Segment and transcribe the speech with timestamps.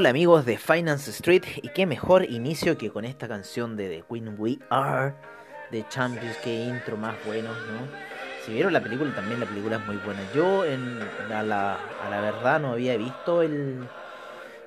[0.00, 4.04] Hola amigos de Finance Street y qué mejor inicio que con esta canción de The
[4.08, 5.12] Queen We Are
[5.70, 7.86] de Champions, qué intro más bueno, ¿no?
[8.42, 10.20] Si vieron la película también la película es muy buena.
[10.34, 13.86] Yo en, a, la, a la verdad no había visto el,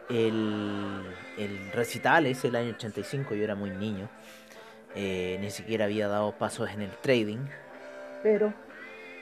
[0.07, 1.01] el,
[1.39, 4.11] el recital ese el año 85, yo era muy niño.
[4.93, 7.43] Eh, ni siquiera había dado pasos en el trading.
[8.21, 8.53] Pero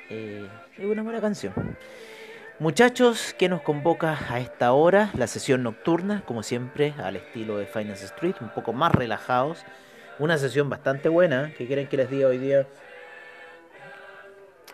[0.09, 0.46] eh,
[0.78, 1.53] es una buena canción.
[2.62, 5.09] Muchachos, ¿qué nos convoca a esta hora?
[5.16, 9.66] La sesión nocturna, como siempre, al estilo de Finance Street, un poco más relajados.
[10.20, 11.52] Una sesión bastante buena.
[11.58, 12.68] ¿Qué quieren que les diga hoy día?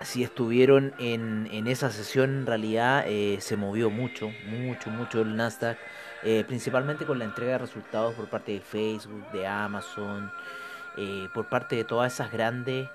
[0.01, 5.37] Si estuvieron en, en esa sesión, en realidad eh, se movió mucho, mucho, mucho el
[5.37, 5.77] Nasdaq,
[6.23, 10.29] eh, principalmente con la entrega de resultados por parte de Facebook, de Amazon,
[10.97, 12.89] eh, por parte de todas esas grandes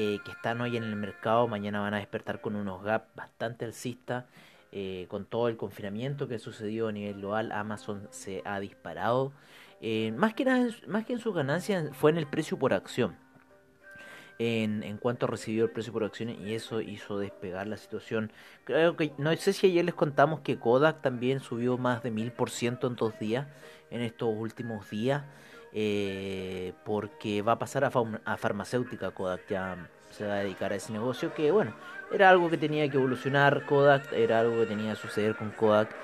[0.00, 1.48] eh, que están hoy en el mercado.
[1.48, 4.24] Mañana van a despertar con unos gaps bastante alcistas.
[4.72, 9.32] eh, con todo el confinamiento que ha sucedido a nivel global, Amazon se ha disparado.
[9.80, 13.16] Eh, más, que nada, más que en sus ganancias, fue en el precio por acción.
[14.40, 18.30] En, en cuanto recibió el precio por acción y eso hizo despegar la situación.
[18.64, 22.30] Creo que no sé si ayer les contamos que Kodak también subió más de mil
[22.30, 23.48] por ciento en dos días,
[23.90, 25.24] en estos últimos días,
[25.72, 27.90] eh, porque va a pasar a,
[28.24, 29.76] a farmacéutica Kodak, ya
[30.10, 31.74] se va a dedicar a ese negocio que bueno,
[32.12, 35.94] era algo que tenía que evolucionar Kodak, era algo que tenía que suceder con Kodak.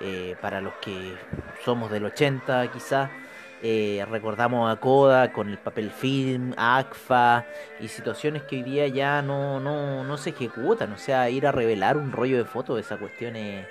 [0.00, 1.16] eh, para los que
[1.64, 3.10] somos del 80 quizás,
[3.62, 7.44] eh, recordamos a Kodak con el papel film, ACFA
[7.80, 10.92] y situaciones que hoy día ya no, no, no se ejecutan.
[10.92, 13.66] O sea, ir a revelar un rollo de fotos, esa cuestión es,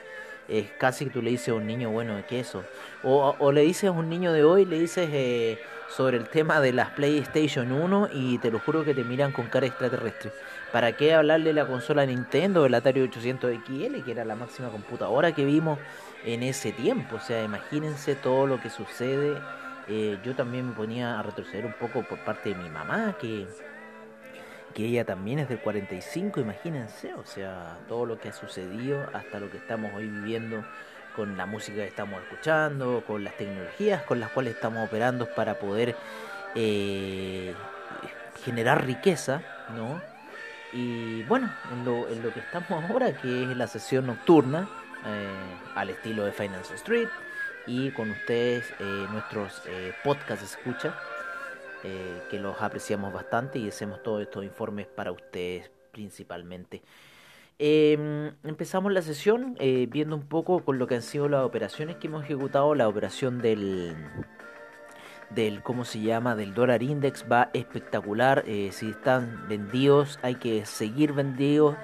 [0.48, 2.64] es casi que tú le dices a un niño, bueno, ¿qué es eso?
[3.04, 5.60] O, o le dices a un niño de hoy, le dices eh,
[5.90, 9.48] sobre el tema de las PlayStation 1 y te lo juro que te miran con
[9.48, 10.32] cara extraterrestre.
[10.72, 14.70] ¿Para qué hablarle de la consola Nintendo, el Atari 800 XL, que era la máxima
[14.70, 15.80] computadora que vimos
[16.26, 17.16] en ese tiempo?
[17.16, 19.38] O sea, imagínense todo lo que sucede.
[19.88, 23.48] Eh, yo también me ponía a retroceder un poco por parte de mi mamá, que,
[24.78, 29.40] que ella también es del 45, imagínense, o sea, todo lo que ha sucedido hasta
[29.40, 30.64] lo que estamos hoy viviendo
[31.16, 35.56] con la música que estamos escuchando, con las tecnologías con las cuales estamos operando para
[35.56, 35.96] poder
[36.54, 37.56] eh,
[38.46, 39.42] generar riqueza,
[39.76, 40.00] ¿no?
[40.72, 44.70] Y bueno, en lo, en lo que estamos ahora, que es la sesión nocturna,
[45.08, 45.28] eh,
[45.74, 47.10] al estilo de Finance Street,
[47.66, 49.60] y con ustedes eh, nuestros
[50.04, 50.96] podcasts escucha,
[51.84, 56.82] eh, que los apreciamos bastante y hacemos todos estos informes para ustedes principalmente.
[57.60, 61.96] Eh, empezamos la sesión eh, viendo un poco con lo que han sido las operaciones
[61.98, 62.76] que hemos ejecutado.
[62.76, 63.96] La operación del,
[65.32, 66.36] del ¿cómo se llama?
[66.36, 68.44] Del dólar index va espectacular.
[68.46, 71.76] Eh, si están vendidos, hay que seguir vendidos.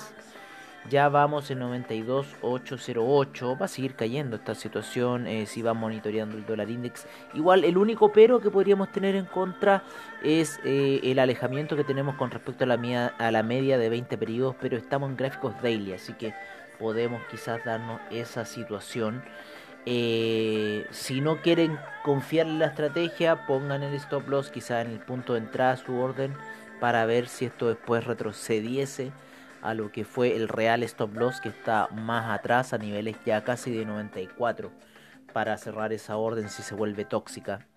[0.91, 3.59] Ya vamos en 92.808.
[3.59, 7.07] Va a seguir cayendo esta situación eh, si va monitoreando el dólar index.
[7.33, 9.83] Igual el único pero que podríamos tener en contra
[10.23, 13.89] es eh, el alejamiento que tenemos con respecto a la, media, a la media de
[13.89, 14.57] 20 periodos.
[14.61, 16.35] Pero estamos en gráficos daily, así que
[16.79, 19.25] podemos quizás darnos esa situación.
[19.87, 24.99] Eh, si no quieren confiar en la estrategia, pongan el stop loss quizá en el
[24.99, 26.35] punto de entrada su orden
[26.79, 29.13] para ver si esto después retrocediese
[29.65, 33.43] a lo que fue el real stop loss que está más atrás a niveles ya
[33.43, 34.71] casi de 94
[35.33, 37.67] para cerrar esa orden si se vuelve tóxica.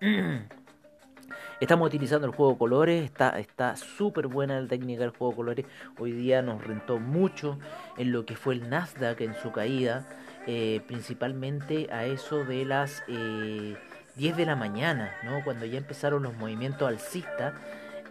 [1.60, 5.66] Estamos utilizando el juego colores, está está súper buena la técnica del juego colores.
[5.98, 7.58] Hoy día nos rentó mucho
[7.96, 10.06] en lo que fue el Nasdaq en su caída,
[10.46, 13.76] eh, principalmente a eso de las eh,
[14.16, 15.42] 10 de la mañana, ¿no?
[15.42, 17.54] cuando ya empezaron los movimientos alcistas.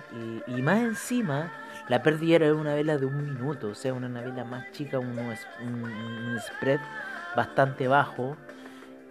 [0.47, 1.51] Y, más encima
[1.87, 6.37] la pérdida era una vela de un minuto, o sea, una vela más chica, un
[6.39, 6.81] spread
[7.35, 8.35] bastante bajo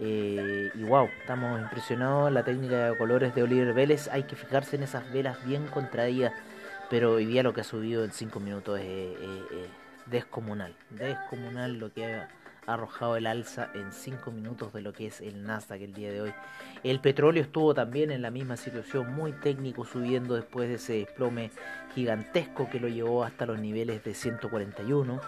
[0.03, 2.33] eh, y wow, estamos impresionados.
[2.33, 6.33] La técnica de colores de Oliver Vélez, hay que fijarse en esas velas bien contraídas.
[6.89, 9.17] Pero hoy día lo que ha subido en 5 minutos es,
[10.07, 10.75] descomunal.
[10.89, 12.29] Descomunal lo que ha
[12.67, 16.23] arrojado el alza en 5 minutos de lo que es el Nasdaq el día de
[16.23, 16.33] hoy.
[16.83, 21.51] El petróleo estuvo también en la misma situación, muy técnico, subiendo después de ese desplome
[21.95, 25.21] gigantesco que lo llevó hasta los niveles de 141.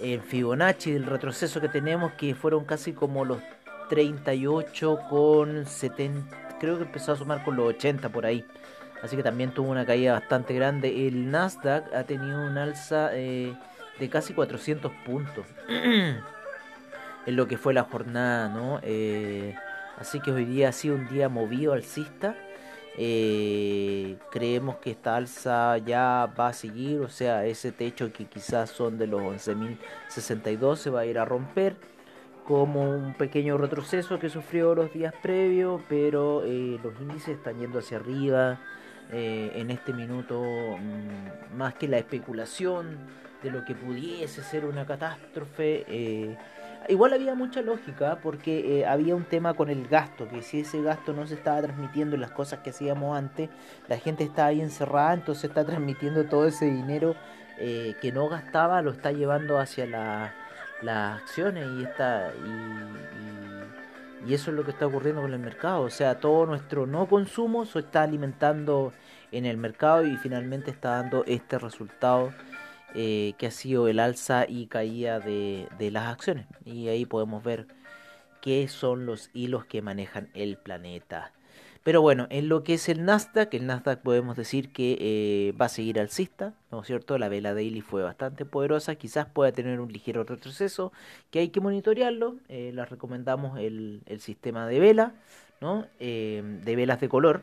[0.00, 3.38] En Fibonacci, del retroceso que tenemos, que fueron casi como los
[3.88, 8.44] 38 con 70, creo que empezó a sumar con los 80 por ahí.
[9.02, 11.06] Así que también tuvo una caída bastante grande.
[11.06, 13.54] El Nasdaq ha tenido un alza eh,
[13.98, 16.16] de casi 400 puntos en
[17.26, 18.80] lo que fue la jornada, ¿no?
[18.82, 19.54] Eh,
[19.98, 22.34] así que hoy día ha sido un día movido alcista.
[22.98, 28.70] Eh, creemos que esta alza ya va a seguir, o sea, ese techo que quizás
[28.70, 31.76] son de los 11.062 se va a ir a romper
[32.46, 37.80] como un pequeño retroceso que sufrió los días previos, pero eh, los índices están yendo
[37.80, 38.60] hacia arriba.
[39.12, 42.98] Eh, en este minuto, mm, más que la especulación
[43.42, 46.36] de lo que pudiese ser una catástrofe, eh,
[46.88, 51.12] igual había mucha lógica porque había un tema con el gasto, que si ese gasto
[51.12, 53.48] no se estaba transmitiendo en las cosas que hacíamos antes,
[53.88, 57.14] la gente estaba ahí encerrada, entonces está transmitiendo todo ese dinero
[57.58, 60.34] que no gastaba, lo está llevando hacia la
[60.82, 65.82] las acciones y, está, y, y, eso es lo que está ocurriendo con el mercado.
[65.82, 68.92] O sea, todo nuestro no consumo se está alimentando
[69.32, 72.32] en el mercado y finalmente está dando este resultado
[72.94, 76.46] eh, que ha sido el alza y caída de, de las acciones.
[76.64, 77.66] Y ahí podemos ver
[78.40, 81.32] qué son los hilos que manejan el planeta.
[81.86, 85.66] Pero bueno, en lo que es el Nasdaq, el Nasdaq podemos decir que eh, va
[85.66, 87.16] a seguir alcista, ¿no es cierto?
[87.16, 90.92] La vela daily fue bastante poderosa, quizás pueda tener un ligero retroceso,
[91.30, 92.38] que hay que monitorearlo.
[92.48, 95.12] Eh, les recomendamos el, el, sistema de vela,
[95.60, 95.86] ¿no?
[96.00, 97.42] Eh, de velas de color.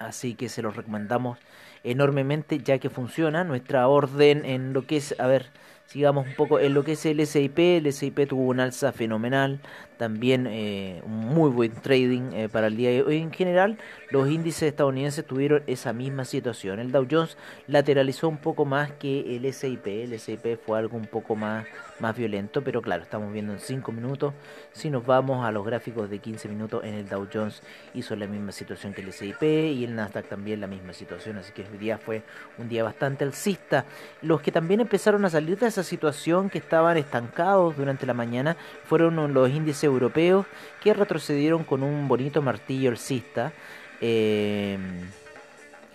[0.00, 1.38] Así que se los recomendamos
[1.84, 5.52] enormemente ya que funciona nuestra orden en lo que es, a ver,
[5.86, 9.60] sigamos un poco en lo que es el SIP, el SIP tuvo un alza fenomenal,
[9.96, 13.18] también eh, un muy buen trading eh, para el día de hoy.
[13.18, 13.78] En general,
[14.10, 17.36] los índices estadounidenses tuvieron esa misma situación, el Dow Jones
[17.66, 21.66] lateralizó un poco más que el SIP, el SIP fue algo un poco más,
[22.00, 24.34] más violento, pero claro, estamos viendo en 5 minutos,
[24.72, 27.62] si nos vamos a los gráficos de 15 minutos en el Dow Jones
[27.94, 31.52] hizo la misma situación que el SIP y el Nasdaq también la misma situación, así
[31.52, 32.22] que hoy día fue
[32.58, 33.84] un día bastante alcista,
[34.22, 38.56] los que también empezaron a salir de esa situación que estaban estancados durante la mañana
[38.84, 40.46] fueron los índices europeos
[40.82, 43.52] que retrocedieron con un bonito martillo alcista.
[44.00, 44.78] Eh,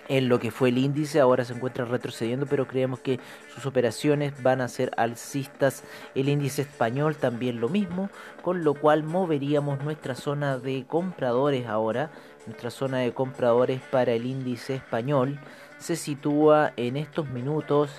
[0.09, 3.19] en lo que fue el índice, ahora se encuentra retrocediendo, pero creemos que
[3.53, 5.83] sus operaciones van a ser alcistas.
[6.15, 8.09] El índice español también lo mismo,
[8.41, 12.09] con lo cual moveríamos nuestra zona de compradores ahora.
[12.47, 15.39] Nuestra zona de compradores para el índice español
[15.77, 17.91] se sitúa en estos minutos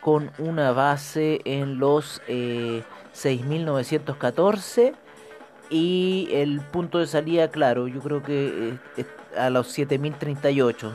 [0.00, 2.82] con una base en los eh,
[3.14, 4.94] 6.914
[5.72, 9.04] y el punto de salida, claro, yo creo que eh,
[9.38, 10.92] a los 7.038,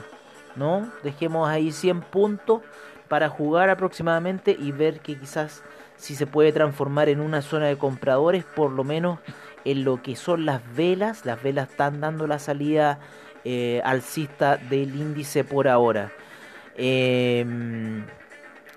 [0.56, 0.88] ¿no?
[1.04, 2.62] Dejemos ahí 100 puntos
[3.08, 5.64] para jugar aproximadamente y ver que quizás
[5.96, 9.20] si se puede transformar en una zona de compradores, por lo menos
[9.66, 13.00] en lo que son las velas, las velas están dando la salida
[13.46, 16.12] eh, alcista del índice por ahora.
[16.76, 17.44] Eh,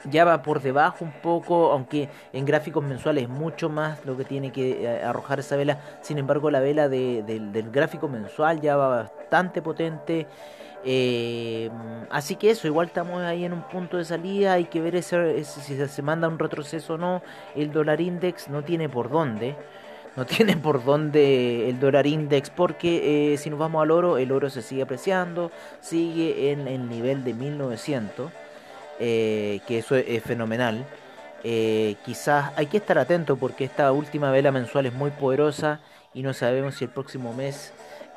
[0.05, 4.24] ya va por debajo un poco, aunque en gráficos mensuales es mucho más lo que
[4.24, 5.79] tiene que eh, arrojar esa vela.
[6.01, 10.27] Sin embargo, la vela de, del gráfico mensual ya va bastante potente.
[10.86, 11.69] Eh,
[12.09, 15.88] así que eso, igual estamos ahí en un punto de salida, hay que ver si
[15.88, 17.21] se manda un retroceso o no.
[17.55, 19.55] El dólar index no tiene por dónde,
[20.15, 24.31] no tiene por dónde el dólar index, porque eh, si nos vamos al oro, el
[24.31, 28.31] oro se sigue apreciando, sigue en el nivel de 1900,
[29.00, 30.86] eh, que eso es, fenomenal.
[31.43, 35.79] Eh, quizás hay que estar atento porque esta última vela mensual es muy poderosa
[36.13, 37.71] y no sabemos si el próximo mes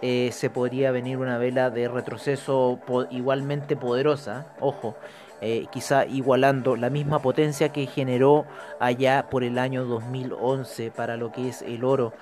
[0.04, 2.80] eh, se podría venir una vela de retroceso
[3.12, 4.96] igualmente poderosa, ojo,
[5.40, 8.44] eh, quizá igualando la misma potencia que generó
[8.80, 12.12] allá por el año 2011 para lo que es el oro.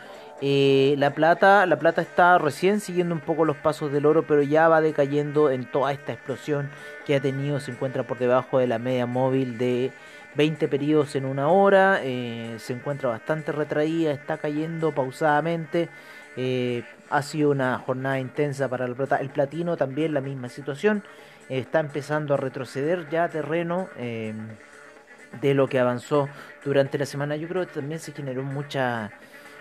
[0.42, 4.42] Eh, la plata, la plata está recién siguiendo un poco los pasos del oro, pero
[4.42, 6.68] ya va decayendo en toda esta explosión
[7.06, 7.60] que ha tenido.
[7.60, 9.90] Se encuentra por debajo de la media móvil de
[10.34, 12.00] 20 periodos en una hora.
[12.02, 15.88] Se encuentra bastante retraída, está cayendo pausadamente.
[16.36, 18.86] Eh, ha sido una jornada intensa para.
[18.86, 21.02] El platino también la misma situación.
[21.48, 26.28] está empezando a retroceder ya terreno de lo que avanzó
[26.64, 27.36] durante la semana.
[27.36, 29.10] Yo creo que también se generó mucha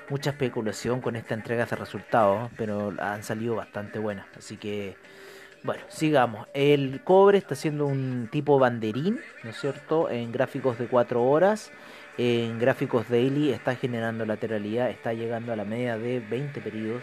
[0.09, 4.25] mucha especulación con esta entrega de resultados, pero han salido bastante buenas.
[4.37, 4.95] Así que,
[5.63, 6.47] bueno, sigamos.
[6.53, 10.09] El cobre está siendo un tipo banderín, ¿no es cierto?
[10.09, 11.71] En gráficos de 4 horas.
[12.21, 17.01] En gráficos daily está generando lateralidad, está llegando a la media de 20 periodos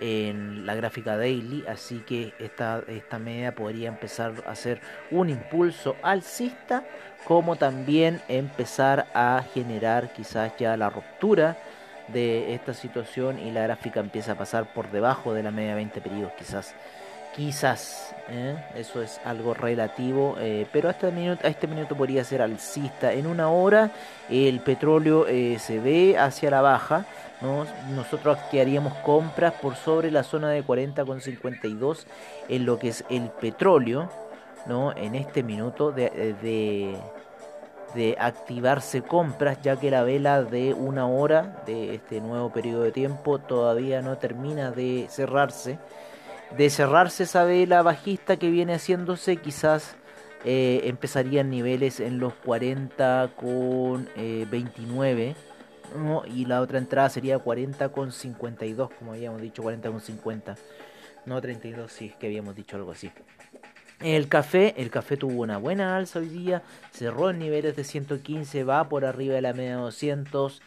[0.00, 4.80] en la gráfica daily, así que esta, esta media podría empezar a hacer
[5.12, 6.82] un impulso alcista,
[7.26, 11.56] como también empezar a generar quizás ya la ruptura
[12.08, 16.00] de esta situación y la gráfica empieza a pasar por debajo de la media 20
[16.00, 16.74] periodos quizás
[17.34, 18.56] quizás ¿eh?
[18.74, 23.12] eso es algo relativo eh, pero a este minuto podría ser alcista.
[23.12, 23.90] En una hora
[24.28, 27.06] el petróleo eh, se ve hacia la baja
[27.94, 32.04] nosotros aquí haríamos compras por sobre la zona de 40,52
[32.48, 34.10] en lo que es el petróleo
[34.66, 36.98] no en este minuto de
[37.94, 42.92] de activarse compras ya que la vela de una hora de este nuevo periodo de
[42.92, 45.78] tiempo todavía no termina de cerrarse
[46.56, 49.96] de cerrarse esa vela bajista que viene haciéndose quizás
[50.44, 55.34] eh, empezarían niveles en los 40 con 29 eh,
[56.34, 60.56] y la otra entrada sería 40 con 52 como habíamos dicho 40 con 50
[61.26, 63.10] no 32 sí es que habíamos dicho algo así
[64.00, 68.64] el café, el café tuvo una buena alza hoy día, cerró en niveles de 115,
[68.64, 70.62] va por arriba de la media 200.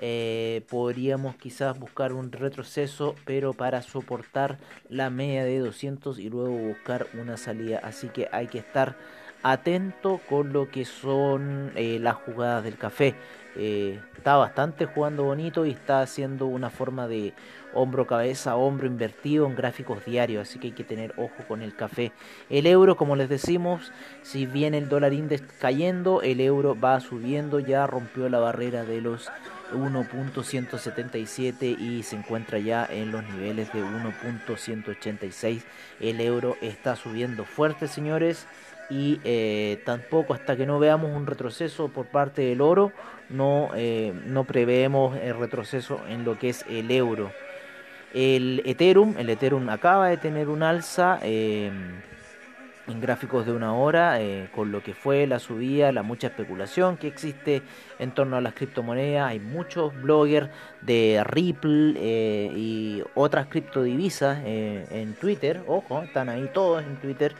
[0.00, 6.50] Eh, podríamos quizás buscar un retroceso, pero para soportar la media de 200 y luego
[6.50, 7.80] buscar una salida.
[7.82, 8.96] Así que hay que estar
[9.42, 13.14] atento con lo que son eh, las jugadas del café.
[13.56, 17.32] Eh, está bastante jugando bonito y está haciendo una forma de
[17.74, 21.74] hombro cabeza hombro invertido en gráficos diarios así que hay que tener ojo con el
[21.74, 22.12] café
[22.50, 23.90] el euro como les decimos
[24.22, 29.00] si bien el dólar index cayendo el euro va subiendo ya rompió la barrera de
[29.00, 29.28] los
[29.72, 35.62] 1.177 y se encuentra ya en los niveles de 1.186
[36.00, 38.46] el euro está subiendo fuerte señores
[38.90, 42.92] y eh, tampoco hasta que no veamos un retroceso por parte del oro
[43.28, 47.30] no, eh, no preveemos el retroceso en lo que es el euro.
[48.14, 51.70] El Ethereum, el Ethereum acaba de tener un alza eh,
[52.88, 54.18] en gráficos de una hora
[54.52, 57.62] con lo que fue la subida, la mucha especulación que existe
[57.98, 59.30] en torno a las criptomonedas.
[59.30, 60.48] Hay muchos bloggers
[60.80, 61.94] de Ripple
[62.56, 65.62] y otras criptodivisas en Twitter.
[65.66, 67.34] Ojo, están ahí todos en Twitter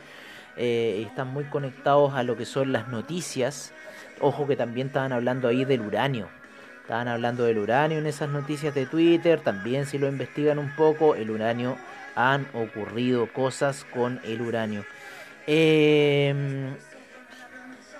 [0.61, 3.71] eh, están muy conectados a lo que son las noticias.
[4.19, 6.27] Ojo que también estaban hablando ahí del uranio.
[6.81, 9.39] Estaban hablando del uranio en esas noticias de Twitter.
[9.39, 11.77] También si lo investigan un poco, el uranio
[12.15, 14.83] han ocurrido cosas con el uranio.
[15.51, 16.69] Eh,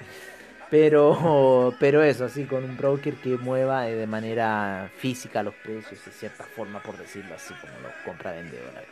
[0.71, 6.13] Pero, pero eso, así, con un broker que mueva de manera física los precios, de
[6.13, 8.89] cierta forma, por decirlo así, como los compra-vendedores.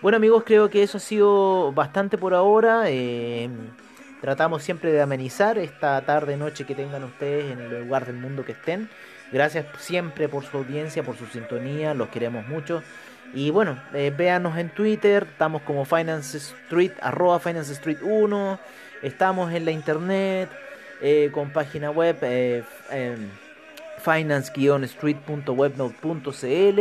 [0.00, 2.84] Bueno amigos, creo que eso ha sido bastante por ahora.
[2.86, 3.48] Eh,
[4.20, 8.44] tratamos siempre de amenizar esta tarde, noche que tengan ustedes en el lugar del mundo
[8.44, 8.90] que estén.
[9.32, 12.82] Gracias siempre por su audiencia, por su sintonía, los queremos mucho
[13.34, 18.58] Y bueno, eh, véanos en Twitter, estamos como Finance Street, arroba Finance Street 1,
[19.02, 20.48] estamos en la internet,
[21.02, 23.28] eh, con página web eh, em,
[24.02, 26.80] finance-street.webnode.cl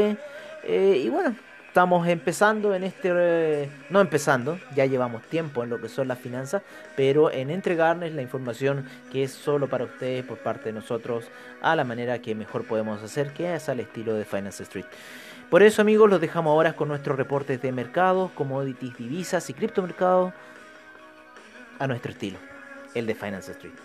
[0.69, 1.35] y bueno,
[1.77, 6.63] estamos empezando en este, no empezando, ya llevamos tiempo en lo que son las finanzas,
[6.95, 11.25] pero en entregarles la información que es solo para ustedes por parte de nosotros
[11.61, 14.87] a la manera que mejor podemos hacer, que es al estilo de Finance Street.
[15.51, 20.33] Por eso amigos, los dejamos ahora con nuestros reportes de mercados, commodities, divisas y criptomercados
[21.77, 22.39] a nuestro estilo,
[22.95, 23.75] el de Finance Street.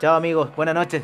[0.00, 1.02] Chao amigos, buenas noches.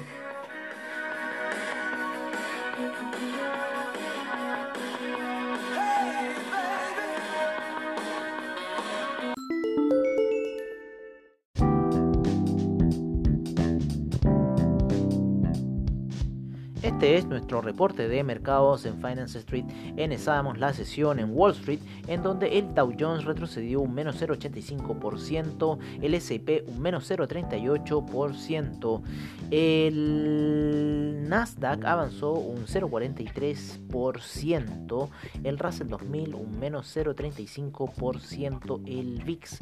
[16.88, 19.66] Este es nuestro reporte de mercados en Finance Street.
[19.98, 25.78] Empezamos la sesión en Wall Street, en donde el Dow Jones retrocedió un menos 0,85%,
[26.00, 29.02] el S&P un menos 0,38%,
[29.50, 35.08] el Nasdaq avanzó un 0,43%,
[35.44, 39.60] el Russell 2000 un menos 0,35%, el VIX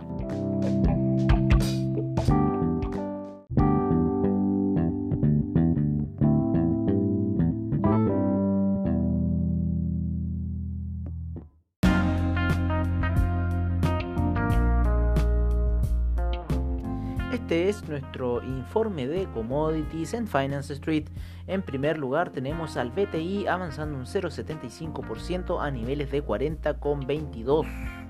[17.84, 21.04] es nuestro informe de commodities en Finance Street.
[21.46, 28.03] En primer lugar tenemos al BTI avanzando un 0,75% a niveles de 40,22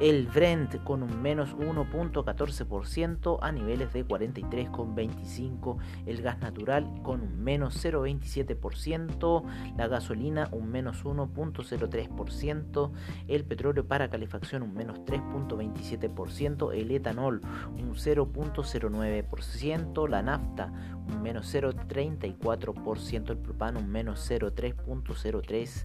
[0.00, 7.44] el Brent con un menos 1.14% a niveles de 43,25%, el gas natural con un
[7.44, 9.44] menos 0.27%,
[9.76, 12.92] la gasolina un menos 1.03%,
[13.28, 17.42] el petróleo para calefacción un menos 3.27%, el etanol
[17.76, 20.72] un 0.09%, la nafta
[21.08, 25.84] un menos 0.34%, el propano un menos 0.3.03%,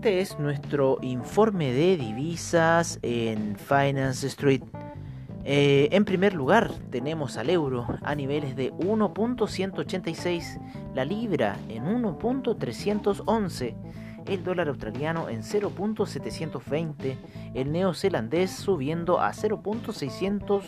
[0.01, 4.63] Este es nuestro informe de divisas en Finance Street
[5.53, 10.61] eh, en primer lugar tenemos al euro a niveles de 1.186,
[10.95, 13.75] la libra en 1.311,
[14.29, 17.17] el dólar australiano en 0.720,
[17.55, 20.63] el neozelandés subiendo a 0.600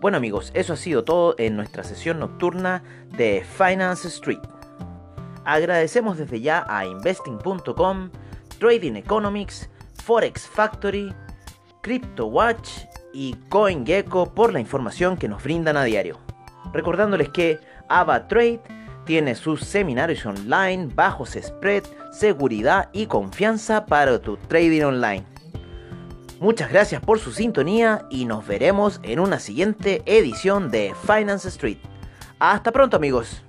[0.00, 2.82] Bueno amigos, eso ha sido todo en nuestra sesión nocturna
[3.16, 4.57] de Finance Street.
[5.48, 8.10] Agradecemos desde ya a investing.com,
[8.58, 9.70] Trading Economics,
[10.04, 11.10] Forex Factory,
[11.80, 12.68] CryptoWatch
[13.14, 16.18] y CoinGecko por la información que nos brindan a diario.
[16.74, 17.58] Recordándoles que
[17.88, 18.60] AvaTrade
[19.06, 25.24] tiene sus seminarios online, bajos spread, seguridad y confianza para tu trading online.
[26.40, 31.78] Muchas gracias por su sintonía y nos veremos en una siguiente edición de Finance Street.
[32.38, 33.47] Hasta pronto amigos.